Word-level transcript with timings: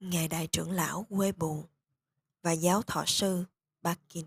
Ngài 0.00 0.28
Đại 0.28 0.46
trưởng 0.46 0.70
lão 0.70 1.06
Quê 1.10 1.32
Bù 1.32 1.64
và 2.42 2.52
giáo 2.52 2.82
thọ 2.82 3.04
sư 3.06 3.44
Bakin. 3.82 4.26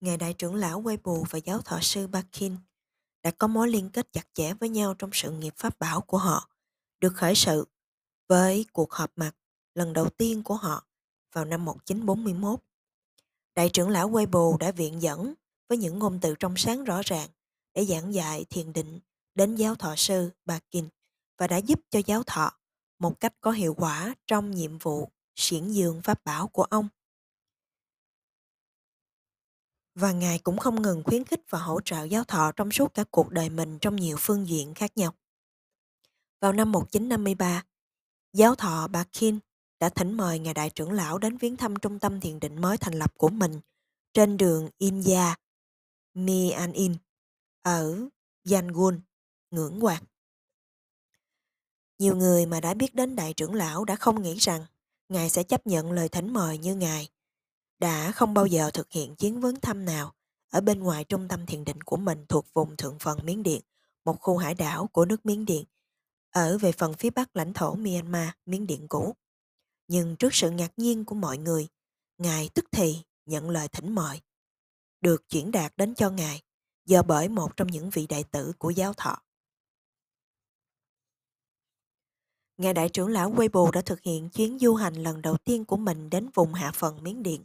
Ngài 0.00 0.16
Đại 0.16 0.34
trưởng 0.34 0.54
lão 0.54 0.82
Quê 0.82 0.96
Bù 0.96 1.24
và 1.30 1.38
giáo 1.38 1.60
thọ 1.60 1.78
sư 1.82 2.06
Bakin 2.06 2.56
đã 3.22 3.30
có 3.30 3.46
mối 3.46 3.68
liên 3.68 3.90
kết 3.90 4.12
chặt 4.12 4.26
chẽ 4.34 4.54
với 4.54 4.68
nhau 4.68 4.94
trong 4.94 5.10
sự 5.12 5.30
nghiệp 5.30 5.54
pháp 5.56 5.78
bảo 5.78 6.00
của 6.00 6.18
họ, 6.18 6.48
được 7.00 7.14
khởi 7.14 7.34
sự 7.34 7.64
với 8.28 8.66
cuộc 8.72 8.92
họp 8.92 9.10
mặt 9.16 9.36
lần 9.74 9.92
đầu 9.92 10.08
tiên 10.08 10.42
của 10.42 10.56
họ 10.56 10.86
vào 11.32 11.44
năm 11.44 11.64
1941. 11.64 12.60
Đại 13.54 13.70
trưởng 13.72 13.88
lão 13.88 14.10
Quê 14.10 14.26
Bù 14.26 14.56
đã 14.58 14.70
viện 14.70 15.02
dẫn 15.02 15.34
với 15.68 15.78
những 15.78 15.98
ngôn 15.98 16.18
từ 16.22 16.34
trong 16.38 16.56
sáng 16.56 16.84
rõ 16.84 17.00
ràng 17.04 17.28
để 17.74 17.84
giảng 17.84 18.14
dạy 18.14 18.44
thiền 18.50 18.72
định 18.72 19.00
đến 19.34 19.54
giáo 19.54 19.74
thọ 19.74 19.96
sư 19.96 20.30
Bakin 20.44 20.88
và 21.38 21.46
đã 21.46 21.56
giúp 21.56 21.80
cho 21.90 22.00
giáo 22.06 22.22
thọ 22.22 22.52
một 22.98 23.20
cách 23.20 23.34
có 23.40 23.50
hiệu 23.50 23.74
quả 23.74 24.14
trong 24.26 24.50
nhiệm 24.50 24.78
vụ 24.78 25.08
xiển 25.36 25.68
dường 25.68 26.02
pháp 26.02 26.24
bảo 26.24 26.48
của 26.48 26.62
ông. 26.62 26.88
Và 29.94 30.12
Ngài 30.12 30.38
cũng 30.38 30.58
không 30.58 30.82
ngừng 30.82 31.02
khuyến 31.04 31.24
khích 31.24 31.40
và 31.50 31.58
hỗ 31.58 31.80
trợ 31.80 32.04
giáo 32.04 32.24
thọ 32.24 32.52
trong 32.52 32.70
suốt 32.70 32.94
cả 32.94 33.04
cuộc 33.10 33.30
đời 33.30 33.50
mình 33.50 33.78
trong 33.78 33.96
nhiều 33.96 34.16
phương 34.20 34.48
diện 34.48 34.74
khác 34.74 34.92
nhau. 34.96 35.14
Vào 36.40 36.52
năm 36.52 36.72
1953, 36.72 37.64
giáo 38.32 38.54
thọ 38.54 38.88
Bà 38.88 39.04
Kin 39.12 39.38
đã 39.80 39.88
thỉnh 39.88 40.16
mời 40.16 40.38
Ngài 40.38 40.54
Đại 40.54 40.70
trưởng 40.70 40.92
lão 40.92 41.18
đến 41.18 41.36
viếng 41.36 41.56
thăm 41.56 41.76
trung 41.76 41.98
tâm 41.98 42.20
thiền 42.20 42.40
định 42.40 42.60
mới 42.60 42.78
thành 42.78 42.94
lập 42.94 43.14
của 43.18 43.28
mình 43.28 43.60
trên 44.12 44.36
đường 44.36 44.68
India, 44.78 45.34
Mi 46.14 46.50
An 46.50 46.72
In, 46.72 46.94
ở 47.62 48.08
Yangon, 48.52 49.00
ngưỡng 49.50 49.84
quạt. 49.84 50.02
Nhiều 51.98 52.16
người 52.16 52.46
mà 52.46 52.60
đã 52.60 52.74
biết 52.74 52.94
đến 52.94 53.16
đại 53.16 53.34
trưởng 53.34 53.54
lão 53.54 53.84
đã 53.84 53.96
không 53.96 54.22
nghĩ 54.22 54.34
rằng 54.34 54.64
Ngài 55.08 55.30
sẽ 55.30 55.42
chấp 55.42 55.66
nhận 55.66 55.92
lời 55.92 56.08
thỉnh 56.08 56.32
mời 56.32 56.58
như 56.58 56.74
Ngài. 56.74 57.08
Đã 57.78 58.12
không 58.12 58.34
bao 58.34 58.46
giờ 58.46 58.70
thực 58.70 58.90
hiện 58.90 59.16
chuyến 59.16 59.40
vấn 59.40 59.60
thăm 59.60 59.84
nào 59.84 60.14
ở 60.50 60.60
bên 60.60 60.80
ngoài 60.80 61.04
trung 61.04 61.28
tâm 61.28 61.46
thiền 61.46 61.64
định 61.64 61.80
của 61.80 61.96
mình 61.96 62.24
thuộc 62.28 62.46
vùng 62.54 62.76
thượng 62.76 62.98
phần 62.98 63.18
Miến 63.22 63.42
Điện, 63.42 63.60
một 64.04 64.20
khu 64.20 64.36
hải 64.36 64.54
đảo 64.54 64.86
của 64.92 65.04
nước 65.04 65.26
Miến 65.26 65.44
Điện, 65.44 65.64
ở 66.30 66.58
về 66.58 66.72
phần 66.72 66.94
phía 66.94 67.10
bắc 67.10 67.36
lãnh 67.36 67.52
thổ 67.52 67.74
Myanmar, 67.74 68.28
Miến 68.46 68.66
Điện 68.66 68.88
cũ. 68.88 69.14
Nhưng 69.88 70.16
trước 70.16 70.34
sự 70.34 70.50
ngạc 70.50 70.72
nhiên 70.76 71.04
của 71.04 71.14
mọi 71.14 71.38
người, 71.38 71.68
Ngài 72.18 72.50
tức 72.54 72.64
thì 72.72 72.96
nhận 73.26 73.50
lời 73.50 73.68
thỉnh 73.68 73.94
mời, 73.94 74.20
được 75.00 75.28
chuyển 75.28 75.50
đạt 75.50 75.76
đến 75.76 75.94
cho 75.94 76.10
Ngài 76.10 76.42
do 76.86 77.02
bởi 77.02 77.28
một 77.28 77.56
trong 77.56 77.68
những 77.68 77.90
vị 77.90 78.06
đại 78.06 78.24
tử 78.24 78.52
của 78.58 78.70
giáo 78.70 78.92
thọ. 78.94 79.18
Ngài 82.58 82.74
Đại 82.74 82.88
trưởng 82.88 83.08
lão 83.08 83.32
Weibo 83.32 83.70
đã 83.70 83.80
thực 83.80 84.00
hiện 84.00 84.28
chuyến 84.28 84.58
du 84.58 84.74
hành 84.74 84.94
lần 84.94 85.22
đầu 85.22 85.36
tiên 85.36 85.64
của 85.64 85.76
mình 85.76 86.10
đến 86.10 86.28
vùng 86.34 86.54
hạ 86.54 86.72
phần 86.74 87.02
Miến 87.02 87.22
Điện 87.22 87.44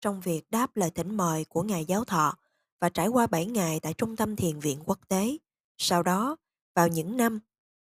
trong 0.00 0.20
việc 0.20 0.50
đáp 0.50 0.76
lời 0.76 0.90
thỉnh 0.90 1.16
mời 1.16 1.44
của 1.44 1.62
Ngài 1.62 1.84
Giáo 1.84 2.04
Thọ 2.04 2.34
và 2.80 2.88
trải 2.88 3.08
qua 3.08 3.26
7 3.26 3.46
ngày 3.46 3.80
tại 3.80 3.94
Trung 3.94 4.16
tâm 4.16 4.36
Thiền 4.36 4.58
viện 4.58 4.78
Quốc 4.84 4.98
tế. 5.08 5.36
Sau 5.78 6.02
đó, 6.02 6.36
vào 6.74 6.88
những 6.88 7.16
năm 7.16 7.40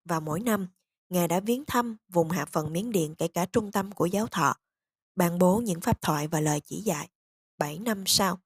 và 0.06 0.20
mỗi 0.20 0.40
năm, 0.40 0.68
Ngài 1.10 1.28
đã 1.28 1.40
viếng 1.40 1.66
thăm 1.66 1.98
vùng 2.10 2.30
hạ 2.30 2.46
phần 2.46 2.74
Miến 2.74 2.92
Điện 2.92 3.16
kể 3.16 3.28
cả 3.28 3.46
trung 3.46 3.72
tâm 3.72 3.92
của 3.92 4.06
Giáo 4.06 4.28
Thọ, 4.28 4.56
ban 5.16 5.40
bố 5.40 5.58
những 5.58 5.82
pháp 5.82 6.02
thoại 6.02 6.28
và 6.28 6.42
lời 6.42 6.62
chỉ 6.62 6.82
dạy. 6.82 7.10
7 7.58 7.80
năm 7.80 8.04
sau, 8.06 8.40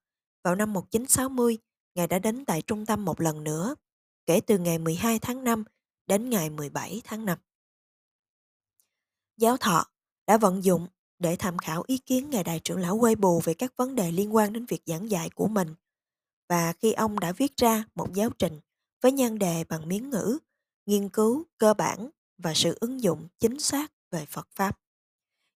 vào 0.44 0.56
năm 0.56 0.73
1960, 0.73 1.58
Ngài 1.95 2.08
đã 2.08 2.19
đến 2.19 2.45
tại 2.45 2.61
trung 2.61 2.85
tâm 2.85 3.06
một 3.06 3.22
lần 3.22 3.44
nữa, 3.44 3.75
kể 4.25 4.41
từ 4.41 4.58
ngày 4.58 4.80
12 4.80 5.19
tháng 5.19 5.44
5 5.44 5.63
đến 6.08 6.30
ngày 6.30 6.50
17 6.50 7.02
tháng 7.06 7.25
5 7.25 7.38
giáo 9.42 9.58
thọ 9.58 9.86
đã 10.28 10.38
vận 10.38 10.64
dụng 10.64 10.88
để 11.20 11.36
tham 11.36 11.58
khảo 11.58 11.84
ý 11.88 11.97
kiến 11.97 12.30
Ngài 12.30 12.44
Đại 12.44 12.59
trưởng 12.59 12.80
lão 12.80 12.95
quay 12.95 13.16
Bù 13.16 13.42
về 13.44 13.53
các 13.53 13.78
vấn 13.78 13.95
đề 13.95 14.11
liên 14.11 14.36
quan 14.36 14.53
đến 14.53 14.66
việc 14.66 14.81
giảng 14.86 15.12
dạy 15.12 15.29
của 15.29 15.47
mình. 15.47 15.75
Và 16.50 16.74
khi 16.74 16.94
ông 16.94 17.19
đã 17.19 17.31
viết 17.31 17.57
ra 17.57 17.84
một 17.96 18.13
giáo 18.13 18.29
trình 18.29 18.59
với 19.02 19.12
nhan 19.12 19.40
đề 19.40 19.63
bằng 19.63 19.88
miếng 19.88 20.09
ngữ, 20.09 20.38
nghiên 20.85 21.09
cứu 21.09 21.44
cơ 21.57 21.74
bản 21.74 22.09
và 22.38 22.53
sự 22.53 22.78
ứng 22.79 23.02
dụng 23.02 23.28
chính 23.40 23.59
xác 23.59 23.91
về 24.12 24.25
Phật 24.25 24.47
Pháp. 24.56 24.79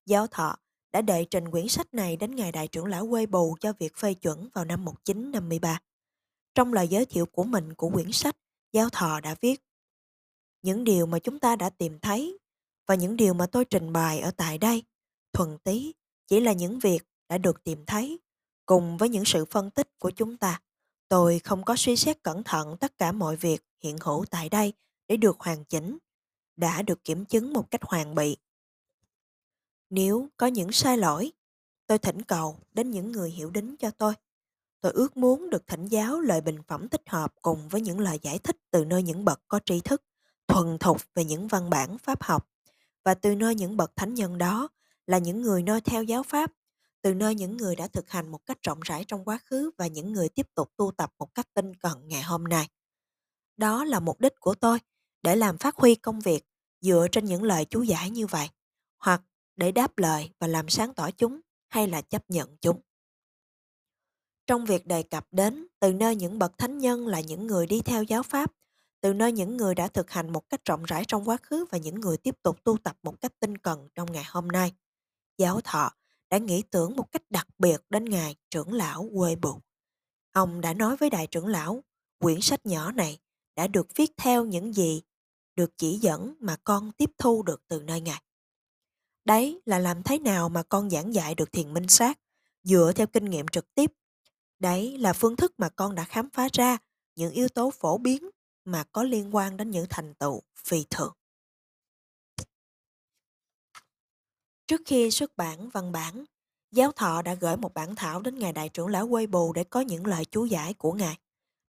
Giáo 0.06 0.28
thọ 0.28 0.58
đã 0.92 1.02
đệ 1.02 1.26
trình 1.26 1.52
quyển 1.52 1.68
sách 1.68 1.94
này 1.94 2.18
đến 2.18 2.36
Ngài 2.36 2.52
Đại 2.52 2.68
trưởng 2.68 2.86
lão 2.86 3.08
Quê 3.10 3.26
Bù 3.26 3.58
cho 3.60 3.74
việc 3.80 3.96
phê 3.98 4.14
chuẩn 4.14 4.50
vào 4.54 4.66
năm 4.66 4.86
1953. 4.86 5.80
Trong 6.56 6.74
lời 6.74 6.88
giới 6.88 7.06
thiệu 7.06 7.26
của 7.26 7.44
mình 7.44 7.74
của 7.74 7.90
quyển 7.90 8.12
sách, 8.12 8.38
Giáo 8.74 8.90
thọ 8.90 9.20
đã 9.20 9.36
viết 9.42 9.62
Những 10.62 10.84
điều 10.84 11.06
mà 11.06 11.20
chúng 11.20 11.40
ta 11.40 11.56
đã 11.56 11.70
tìm 11.70 12.00
thấy 12.00 12.40
và 12.88 12.96
những 12.96 13.16
điều 13.16 13.34
mà 13.34 13.46
tôi 13.48 13.66
trình 13.66 13.94
bày 13.94 14.20
ở 14.20 14.32
tại 14.32 14.58
đây. 14.58 14.84
Thuần 15.34 15.58
tí 15.64 15.94
chỉ 16.28 16.40
là 16.40 16.54
những 16.54 16.80
việc 16.80 17.04
đã 17.30 17.38
được 17.38 17.64
tìm 17.64 17.86
thấy, 17.86 18.20
cùng 18.66 18.98
với 18.98 19.10
những 19.10 19.26
sự 19.26 19.46
phân 19.46 19.72
tích 19.72 20.00
của 20.00 20.12
chúng 20.12 20.38
ta. 20.38 20.62
Tôi 21.10 21.40
không 21.40 21.64
có 21.64 21.76
suy 21.76 21.96
xét 21.96 22.24
cẩn 22.24 22.44
thận 22.44 22.78
tất 22.78 22.98
cả 22.98 23.12
mọi 23.12 23.36
việc 23.36 23.62
hiện 23.84 23.98
hữu 24.02 24.26
tại 24.30 24.50
đây 24.50 24.74
để 25.08 25.18
được 25.18 25.40
hoàn 25.40 25.66
chỉnh, 25.66 25.98
đã 26.56 26.82
được 26.82 27.04
kiểm 27.04 27.26
chứng 27.26 27.54
một 27.54 27.72
cách 27.72 27.84
hoàn 27.84 28.16
bị. 28.16 28.38
Nếu 29.90 30.28
có 30.38 30.48
những 30.48 30.72
sai 30.72 30.98
lỗi, 30.98 31.32
tôi 31.88 31.98
thỉnh 31.98 32.22
cầu 32.22 32.58
đến 32.74 32.92
những 32.92 33.12
người 33.12 33.30
hiểu 33.30 33.50
đính 33.50 33.76
cho 33.80 33.92
tôi. 33.92 34.14
Tôi 34.82 34.92
ước 34.92 35.18
muốn 35.18 35.50
được 35.50 35.68
thỉnh 35.68 35.88
giáo 35.88 36.20
lời 36.20 36.42
bình 36.42 36.64
phẩm 36.68 36.88
thích 36.90 37.10
hợp 37.10 37.34
cùng 37.42 37.68
với 37.68 37.82
những 37.82 38.00
lời 38.00 38.20
giải 38.22 38.40
thích 38.40 38.58
từ 38.72 38.86
nơi 38.86 39.04
những 39.04 39.26
bậc 39.26 39.42
có 39.48 39.60
tri 39.66 39.82
thức 39.82 40.04
thuần 40.48 40.78
thục 40.78 41.02
về 41.16 41.24
những 41.24 41.48
văn 41.48 41.70
bản 41.70 41.98
pháp 41.98 42.24
học 42.24 42.50
và 43.06 43.14
từ 43.14 43.36
nơi 43.36 43.56
những 43.56 43.78
bậc 43.78 43.96
thánh 43.96 44.14
nhân 44.14 44.38
đó 44.38 44.70
là 45.08 45.18
những 45.18 45.42
người 45.42 45.64
noi 45.64 45.82
theo 45.82 46.04
giáo 46.04 46.24
pháp, 46.24 46.52
từ 47.02 47.14
nơi 47.14 47.36
những 47.36 47.58
người 47.58 47.76
đã 47.76 47.88
thực 47.88 48.10
hành 48.10 48.32
một 48.32 48.46
cách 48.46 48.58
rộng 48.64 48.80
rãi 48.80 49.04
trong 49.08 49.26
quá 49.26 49.40
khứ 49.46 49.72
và 49.78 49.88
những 49.88 50.14
người 50.14 50.30
tiếp 50.30 50.48
tục 50.56 50.72
tu 50.78 50.92
tập 50.92 51.14
một 51.20 51.36
cách 51.36 51.48
tinh 51.54 51.76
cận 51.76 51.94
ngày 52.08 52.24
hôm 52.24 52.44
nay. 52.44 52.68
Đó 53.58 53.84
là 53.84 54.00
mục 54.00 54.22
đích 54.22 54.40
của 54.40 54.56
tôi, 54.56 54.80
để 55.22 55.36
làm 55.36 55.58
phát 55.58 55.76
huy 55.76 55.96
công 55.96 56.20
việc 56.20 56.44
dựa 56.82 57.08
trên 57.12 57.26
những 57.26 57.44
lời 57.44 57.66
chú 57.66 57.82
giải 57.82 58.10
như 58.10 58.28
vậy, 58.28 58.50
hoặc 58.98 59.22
để 59.56 59.72
đáp 59.72 59.98
lời 59.98 60.30
và 60.40 60.48
làm 60.48 60.70
sáng 60.70 60.94
tỏ 60.94 61.12
chúng 61.12 61.40
hay 61.68 61.88
là 61.88 62.02
chấp 62.02 62.30
nhận 62.30 62.58
chúng. 62.62 62.82
Trong 64.48 64.66
việc 64.66 64.86
đề 64.86 65.04
cập 65.04 65.28
đến 65.32 65.68
từ 65.80 65.94
nơi 65.94 66.16
những 66.16 66.40
bậc 66.40 66.58
thánh 66.58 66.78
nhân 66.78 67.08
là 67.08 67.20
những 67.20 67.48
người 67.48 67.68
đi 67.68 67.82
theo 67.82 68.04
giáo 68.04 68.24
pháp 68.24 68.52
từ 69.06 69.14
nơi 69.14 69.32
những 69.32 69.58
người 69.58 69.76
đã 69.76 69.88
thực 69.88 70.12
hành 70.12 70.34
một 70.34 70.50
cách 70.50 70.66
rộng 70.66 70.84
rãi 70.84 71.06
trong 71.08 71.30
quá 71.30 71.38
khứ 71.44 71.66
và 71.72 71.78
những 71.78 72.02
người 72.02 72.18
tiếp 72.18 72.36
tục 72.44 72.64
tu 72.64 72.78
tập 72.78 72.98
một 73.04 73.22
cách 73.22 73.32
tinh 73.40 73.58
cần 73.58 73.88
trong 73.96 74.12
ngày 74.12 74.24
hôm 74.28 74.48
nay. 74.48 74.72
Giáo 75.38 75.62
thọ 75.62 75.92
đã 76.30 76.38
nghĩ 76.38 76.64
tưởng 76.72 76.96
một 76.96 77.12
cách 77.12 77.22
đặc 77.30 77.48
biệt 77.58 77.82
đến 77.90 78.06
ngài 78.06 78.36
trưởng 78.50 78.74
lão 78.74 79.10
quê 79.16 79.36
bụng. 79.36 79.60
Ông 80.32 80.62
đã 80.62 80.74
nói 80.74 80.98
với 80.98 81.10
đại 81.10 81.28
trưởng 81.28 81.48
lão, 81.48 81.84
quyển 82.20 82.42
sách 82.42 82.66
nhỏ 82.66 82.92
này 82.92 83.20
đã 83.56 83.68
được 83.68 83.88
viết 83.96 84.12
theo 84.18 84.46
những 84.46 84.74
gì 84.74 85.02
được 85.56 85.78
chỉ 85.78 85.98
dẫn 85.98 86.36
mà 86.40 86.58
con 86.64 86.92
tiếp 86.92 87.12
thu 87.18 87.44
được 87.44 87.64
từ 87.68 87.82
nơi 87.82 88.02
ngài. 88.02 88.22
Đấy 89.26 89.62
là 89.66 89.80
làm 89.80 90.04
thế 90.04 90.20
nào 90.20 90.50
mà 90.50 90.64
con 90.64 90.90
giảng 90.90 91.14
dạy 91.14 91.36
được 91.36 91.52
thiền 91.52 91.74
minh 91.74 91.88
sát, 91.88 92.20
dựa 92.64 92.92
theo 92.96 93.08
kinh 93.08 93.26
nghiệm 93.26 93.48
trực 93.48 93.74
tiếp. 93.74 93.92
Đấy 94.60 94.98
là 94.98 95.14
phương 95.14 95.36
thức 95.36 95.54
mà 95.58 95.70
con 95.70 95.96
đã 95.96 96.04
khám 96.04 96.30
phá 96.30 96.48
ra 96.54 96.78
những 97.16 97.32
yếu 97.32 97.50
tố 97.50 97.72
phổ 97.72 97.98
biến 97.98 98.30
mà 98.66 98.84
có 98.84 99.04
liên 99.04 99.36
quan 99.36 99.58
đến 99.58 99.72
những 99.72 99.86
thành 99.90 100.14
tựu 100.14 100.42
phi 100.56 100.86
thường. 100.90 101.14
Trước 104.68 104.82
khi 104.86 105.12
xuất 105.12 105.38
bản 105.38 105.70
văn 105.70 105.92
bản, 105.92 106.26
giáo 106.72 106.92
thọ 106.92 107.22
đã 107.22 107.34
gửi 107.34 107.58
một 107.58 107.74
bản 107.74 107.96
thảo 107.96 108.22
đến 108.22 108.40
Ngài 108.40 108.54
Đại 108.54 108.70
trưởng 108.70 108.88
lão 108.88 109.10
Quê 109.10 109.28
Bù 109.28 109.54
để 109.54 109.64
có 109.64 109.82
những 109.82 110.06
lời 110.06 110.26
chú 110.26 110.46
giải 110.46 110.74
của 110.74 110.92
Ngài. 110.92 111.18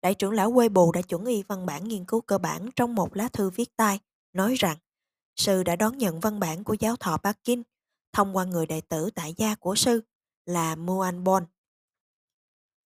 Đại 0.02 0.14
trưởng 0.14 0.32
lão 0.32 0.54
Quê 0.54 0.70
Bù 0.70 0.92
đã 0.92 1.02
chuẩn 1.02 1.26
y 1.26 1.44
văn 1.44 1.66
bản 1.66 1.88
nghiên 1.88 2.06
cứu 2.06 2.22
cơ 2.22 2.38
bản 2.38 2.70
trong 2.76 2.96
một 2.96 3.16
lá 3.16 3.28
thư 3.28 3.50
viết 3.50 3.76
tay, 3.76 4.00
nói 4.34 4.56
rằng 4.56 4.78
sư 5.36 5.64
đã 5.64 5.76
đón 5.76 5.98
nhận 5.98 6.20
văn 6.20 6.40
bản 6.40 6.64
của 6.64 6.74
giáo 6.80 6.96
thọ 6.96 7.18
Bắc 7.24 7.44
Kinh 7.44 7.64
thông 8.14 8.36
qua 8.36 8.46
người 8.46 8.66
đệ 8.66 8.82
tử 8.82 9.10
tại 9.16 9.34
gia 9.38 9.56
của 9.56 9.76
sư 9.76 10.02
là 10.46 10.76
Muan 10.76 11.24
Bon. 11.24 11.46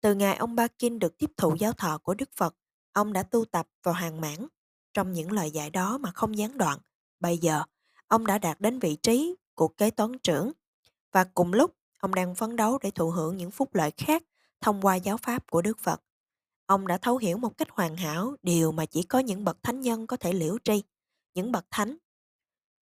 Từ 0.01 0.15
ngày 0.15 0.37
ông 0.37 0.55
Ba 0.55 0.69
Kinh 0.79 0.99
được 0.99 1.19
tiếp 1.19 1.31
thụ 1.37 1.55
giáo 1.59 1.73
thọ 1.73 1.99
của 1.99 2.15
Đức 2.15 2.31
Phật, 2.37 2.57
Ông 2.93 3.13
đã 3.13 3.23
tu 3.23 3.45
tập 3.45 3.69
vào 3.83 3.95
hàng 3.95 4.21
mãn 4.21 4.47
trong 4.95 5.13
những 5.13 5.33
lời 5.33 5.51
dạy 5.51 5.71
đó 5.71 5.99
mà 5.99 6.11
không 6.11 6.39
gián 6.39 6.59
đoạn. 6.59 6.79
Bây 7.21 7.39
giờ, 7.39 7.63
ông 8.09 8.27
đã 8.27 8.39
đạt 8.39 8.61
đến 8.61 8.79
vị 8.79 8.97
trí 8.97 9.37
của 9.55 9.69
kế 9.69 9.91
toán 9.91 10.19
trưởng 10.19 10.53
và 11.13 11.25
cùng 11.25 11.53
lúc 11.53 11.77
ông 11.99 12.15
đang 12.15 12.35
phấn 12.35 12.57
đấu 12.57 12.79
để 12.83 12.91
thụ 12.91 13.11
hưởng 13.11 13.37
những 13.37 13.51
phúc 13.51 13.75
lợi 13.75 13.91
khác 13.97 14.23
thông 14.61 14.81
qua 14.81 14.95
giáo 14.95 15.17
pháp 15.17 15.51
của 15.51 15.63
Đức 15.63 15.79
Phật. 15.79 16.03
Ông 16.67 16.87
đã 16.87 16.99
thấu 16.99 17.17
hiểu 17.17 17.39
một 17.39 17.59
cách 17.59 17.69
hoàn 17.71 17.97
hảo 17.97 18.37
điều 18.43 18.73
mà 18.73 18.87
chỉ 18.87 19.03
có 19.03 19.19
những 19.19 19.45
bậc 19.45 19.63
thánh 19.63 19.81
nhân 19.81 20.07
có 20.07 20.17
thể 20.17 20.33
liễu 20.33 20.59
tri, 20.65 20.83
những 21.35 21.53
bậc 21.53 21.67
thánh. 21.71 21.97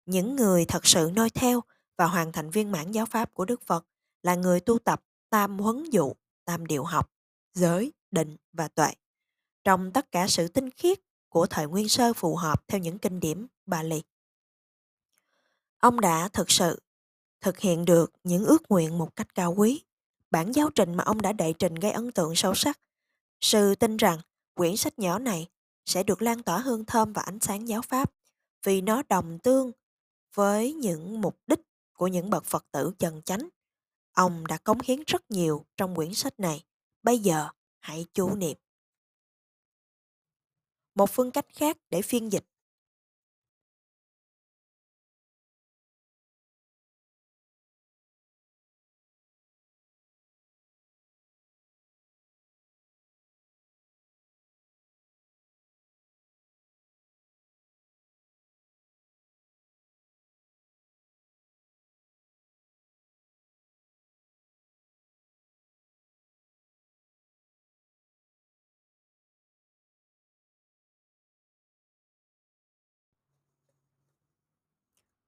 Những 0.06 0.36
người 0.36 0.64
thật 0.64 0.86
sự 0.86 1.10
noi 1.14 1.30
theo 1.30 1.60
và 1.98 2.06
hoàn 2.06 2.32
thành 2.32 2.50
viên 2.50 2.72
mãn 2.72 2.92
giáo 2.92 3.06
pháp 3.06 3.34
của 3.34 3.44
Đức 3.44 3.62
Phật 3.66 3.86
là 4.22 4.34
người 4.34 4.60
tu 4.60 4.78
tập 4.78 5.02
tam 5.30 5.58
huấn 5.58 5.90
dụ, 5.90 6.12
tam 6.44 6.66
điều 6.66 6.84
học, 6.84 7.10
giới, 7.54 7.92
định 8.10 8.36
và 8.52 8.68
tuệ 8.68 8.92
trong 9.66 9.92
tất 9.92 10.12
cả 10.12 10.26
sự 10.28 10.48
tinh 10.48 10.70
khiết 10.70 11.00
của 11.28 11.46
thời 11.46 11.66
nguyên 11.66 11.88
sơ 11.88 12.12
phù 12.12 12.36
hợp 12.36 12.68
theo 12.68 12.80
những 12.80 12.98
kinh 12.98 13.20
điển 13.20 13.46
lì. 13.84 14.02
Ông 15.78 16.00
đã 16.00 16.28
thực 16.28 16.50
sự 16.50 16.80
thực 17.40 17.58
hiện 17.58 17.84
được 17.84 18.12
những 18.24 18.44
ước 18.44 18.62
nguyện 18.68 18.98
một 18.98 19.16
cách 19.16 19.34
cao 19.34 19.54
quý. 19.56 19.84
Bản 20.30 20.52
giáo 20.52 20.70
trình 20.70 20.94
mà 20.94 21.04
ông 21.04 21.22
đã 21.22 21.32
đệ 21.32 21.52
trình 21.52 21.74
gây 21.74 21.92
ấn 21.92 22.12
tượng 22.12 22.34
sâu 22.34 22.54
sắc. 22.54 22.80
Sư 23.40 23.74
tin 23.74 23.96
rằng 23.96 24.18
quyển 24.54 24.76
sách 24.76 24.98
nhỏ 24.98 25.18
này 25.18 25.48
sẽ 25.86 26.02
được 26.02 26.22
lan 26.22 26.42
tỏa 26.42 26.58
hương 26.58 26.84
thơm 26.84 27.12
và 27.12 27.22
ánh 27.22 27.40
sáng 27.40 27.68
giáo 27.68 27.82
pháp 27.82 28.12
vì 28.62 28.80
nó 28.80 29.02
đồng 29.08 29.38
tương 29.38 29.72
với 30.34 30.72
những 30.72 31.20
mục 31.20 31.38
đích 31.46 31.60
của 31.92 32.06
những 32.06 32.30
bậc 32.30 32.44
Phật 32.44 32.66
tử 32.72 32.92
chân 32.98 33.22
chánh. 33.22 33.48
Ông 34.12 34.46
đã 34.46 34.58
cống 34.58 34.78
hiến 34.84 35.02
rất 35.06 35.30
nhiều 35.30 35.64
trong 35.76 35.94
quyển 35.94 36.14
sách 36.14 36.40
này. 36.40 36.64
Bây 37.02 37.18
giờ, 37.18 37.48
hãy 37.78 38.06
chú 38.14 38.34
niệm. 38.34 38.56
Một 40.96 41.10
phương 41.10 41.30
cách 41.30 41.46
khác 41.56 41.76
để 41.90 42.02
phiên 42.02 42.32
dịch. 42.32 42.44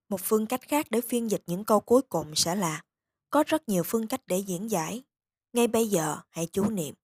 Một 0.08 0.20
phương 0.20 0.46
cách 0.46 0.60
khác 0.68 0.86
để 0.90 1.00
phiên 1.00 1.30
dịch 1.30 1.42
những 1.46 1.64
câu 1.64 1.80
cuối 1.80 2.02
cùng 2.02 2.34
sẽ 2.34 2.54
là 2.54 2.82
có 3.30 3.44
rất 3.46 3.68
nhiều 3.68 3.82
phương 3.86 4.06
cách 4.06 4.20
để 4.26 4.38
diễn 4.38 4.70
giải. 4.70 5.02
Ngay 5.52 5.66
bây 5.66 5.88
giờ, 5.88 6.16
hãy 6.30 6.48
chú 6.52 6.70
niệm. 6.70 6.94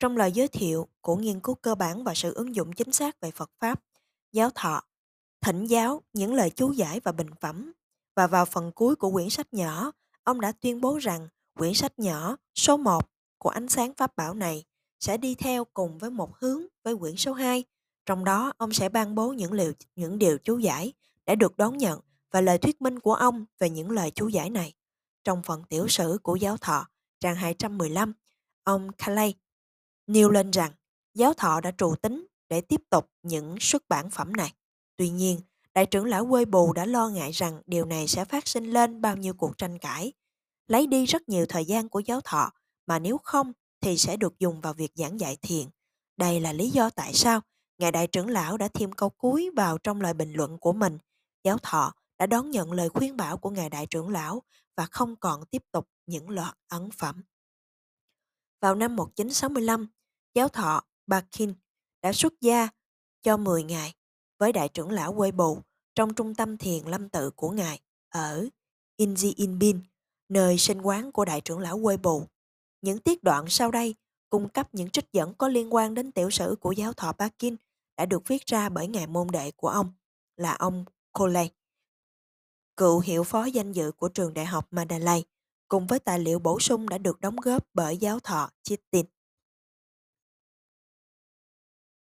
Trong 0.00 0.16
lời 0.16 0.32
giới 0.32 0.48
thiệu 0.48 0.88
của 1.00 1.16
nghiên 1.16 1.40
cứu 1.40 1.54
cơ 1.54 1.74
bản 1.74 2.04
và 2.04 2.14
sự 2.14 2.34
ứng 2.34 2.54
dụng 2.54 2.72
chính 2.72 2.92
xác 2.92 3.20
về 3.20 3.30
Phật 3.30 3.50
Pháp, 3.58 3.82
giáo 4.32 4.50
thọ, 4.54 4.82
thỉnh 5.40 5.66
giáo, 5.66 6.02
những 6.12 6.34
lời 6.34 6.50
chú 6.50 6.72
giải 6.72 7.00
và 7.00 7.12
bình 7.12 7.30
phẩm. 7.40 7.72
Và 8.16 8.26
vào 8.26 8.44
phần 8.44 8.72
cuối 8.72 8.96
của 8.96 9.10
quyển 9.10 9.30
sách 9.30 9.54
nhỏ, 9.54 9.92
ông 10.24 10.40
đã 10.40 10.52
tuyên 10.52 10.80
bố 10.80 10.98
rằng 10.98 11.28
quyển 11.58 11.74
sách 11.74 11.98
nhỏ 11.98 12.36
số 12.54 12.76
1 12.76 13.10
của 13.38 13.50
ánh 13.50 13.68
sáng 13.68 13.94
Pháp 13.94 14.16
Bảo 14.16 14.34
này 14.34 14.64
sẽ 15.00 15.16
đi 15.16 15.34
theo 15.34 15.64
cùng 15.64 15.98
với 15.98 16.10
một 16.10 16.36
hướng 16.36 16.62
với 16.84 16.96
quyển 16.96 17.16
số 17.16 17.32
2. 17.32 17.64
Trong 18.06 18.24
đó, 18.24 18.52
ông 18.56 18.72
sẽ 18.72 18.88
ban 18.88 19.14
bố 19.14 19.32
những, 19.32 19.52
liệu 19.52 19.72
những 19.96 20.18
điều 20.18 20.38
chú 20.38 20.58
giải 20.58 20.92
để 21.26 21.36
được 21.36 21.56
đón 21.56 21.76
nhận 21.78 22.00
và 22.30 22.40
lời 22.40 22.58
thuyết 22.58 22.82
minh 22.82 22.98
của 22.98 23.14
ông 23.14 23.44
về 23.58 23.70
những 23.70 23.90
lời 23.90 24.10
chú 24.10 24.28
giải 24.28 24.50
này. 24.50 24.74
Trong 25.24 25.42
phần 25.42 25.64
tiểu 25.68 25.88
sử 25.88 26.18
của 26.22 26.36
giáo 26.36 26.56
thọ, 26.56 26.86
trang 27.20 27.36
215, 27.36 28.12
ông 28.64 28.88
Calais 28.98 29.34
nêu 30.06 30.30
lên 30.30 30.50
rằng 30.50 30.72
giáo 31.14 31.34
thọ 31.34 31.60
đã 31.60 31.70
trụ 31.70 31.94
tính 31.94 32.26
để 32.48 32.60
tiếp 32.60 32.82
tục 32.90 33.10
những 33.22 33.56
xuất 33.60 33.88
bản 33.88 34.10
phẩm 34.10 34.32
này. 34.32 34.52
Tuy 34.96 35.08
nhiên, 35.08 35.40
đại 35.74 35.86
trưởng 35.86 36.04
lão 36.04 36.26
quê 36.26 36.44
bù 36.44 36.72
đã 36.72 36.84
lo 36.84 37.08
ngại 37.08 37.30
rằng 37.30 37.62
điều 37.66 37.84
này 37.84 38.08
sẽ 38.08 38.24
phát 38.24 38.48
sinh 38.48 38.64
lên 38.64 39.00
bao 39.00 39.16
nhiêu 39.16 39.34
cuộc 39.34 39.58
tranh 39.58 39.78
cãi, 39.78 40.12
lấy 40.66 40.86
đi 40.86 41.04
rất 41.06 41.28
nhiều 41.28 41.46
thời 41.48 41.64
gian 41.64 41.88
của 41.88 42.00
giáo 42.00 42.20
thọ 42.20 42.52
mà 42.86 42.98
nếu 42.98 43.18
không 43.18 43.52
thì 43.80 43.96
sẽ 43.96 44.16
được 44.16 44.38
dùng 44.38 44.60
vào 44.60 44.74
việc 44.74 44.92
giảng 44.94 45.20
dạy 45.20 45.36
thiền. 45.42 45.66
Đây 46.16 46.40
là 46.40 46.52
lý 46.52 46.70
do 46.70 46.90
tại 46.90 47.14
sao 47.14 47.40
Ngài 47.78 47.92
Đại 47.92 48.06
trưởng 48.06 48.28
lão 48.28 48.56
đã 48.56 48.68
thêm 48.68 48.92
câu 48.92 49.08
cuối 49.08 49.50
vào 49.56 49.78
trong 49.78 50.00
lời 50.00 50.14
bình 50.14 50.32
luận 50.32 50.58
của 50.58 50.72
mình. 50.72 50.98
Giáo 51.44 51.58
thọ 51.58 51.92
đã 52.18 52.26
đón 52.26 52.50
nhận 52.50 52.72
lời 52.72 52.88
khuyên 52.88 53.16
bảo 53.16 53.36
của 53.36 53.50
Ngài 53.50 53.70
Đại 53.70 53.86
trưởng 53.86 54.08
lão 54.08 54.42
và 54.76 54.86
không 54.86 55.16
còn 55.16 55.46
tiếp 55.46 55.62
tục 55.72 55.88
những 56.06 56.30
loạt 56.30 56.54
ấn 56.68 56.90
phẩm. 56.90 57.22
Vào 58.60 58.74
năm 58.74 58.96
1965, 58.96 59.88
giáo 60.34 60.48
thọ 60.48 60.82
Bakin 61.06 61.54
đã 62.02 62.12
xuất 62.12 62.32
gia 62.40 62.68
cho 63.22 63.36
10 63.36 63.62
ngày 63.62 63.94
với 64.38 64.52
Đại 64.52 64.68
trưởng 64.68 64.90
lão 64.90 65.14
Quê 65.14 65.30
Bù 65.30 65.58
trong 65.94 66.14
trung 66.14 66.34
tâm 66.34 66.56
thiền 66.56 66.84
lâm 66.84 67.08
tự 67.08 67.30
của 67.30 67.50
Ngài 67.50 67.80
ở 68.08 68.48
Inji 69.00 69.32
Inbin, 69.36 69.80
nơi 70.28 70.58
sinh 70.58 70.82
quán 70.82 71.12
của 71.12 71.24
Đại 71.24 71.40
trưởng 71.40 71.58
lão 71.58 71.80
Quê 71.82 71.96
Bù. 71.96 72.22
Những 72.82 72.98
tiết 72.98 73.22
đoạn 73.22 73.44
sau 73.48 73.70
đây 73.70 73.94
cung 74.30 74.48
cấp 74.48 74.74
những 74.74 74.90
trích 74.90 75.12
dẫn 75.12 75.34
có 75.34 75.48
liên 75.48 75.74
quan 75.74 75.94
đến 75.94 76.12
tiểu 76.12 76.30
sử 76.30 76.56
của 76.60 76.72
giáo 76.72 76.92
thọ 76.92 77.12
Bakin 77.12 77.56
đã 77.96 78.06
được 78.06 78.28
viết 78.28 78.46
ra 78.46 78.68
bởi 78.68 78.86
ngài 78.86 79.06
môn 79.06 79.28
đệ 79.32 79.50
của 79.50 79.68
ông 79.68 79.92
là 80.36 80.54
ông 80.54 80.84
Coley 81.12 81.50
cựu 82.78 83.00
hiệu 83.00 83.24
phó 83.24 83.44
danh 83.44 83.72
dự 83.72 83.92
của 83.92 84.08
trường 84.08 84.34
đại 84.34 84.46
học 84.46 84.66
Mandalay, 84.70 85.24
cùng 85.68 85.86
với 85.86 85.98
tài 85.98 86.18
liệu 86.18 86.38
bổ 86.38 86.60
sung 86.60 86.88
đã 86.88 86.98
được 86.98 87.20
đóng 87.20 87.36
góp 87.36 87.64
bởi 87.74 87.96
giáo 87.96 88.20
thọ 88.20 88.50
Chitin. 88.62 89.06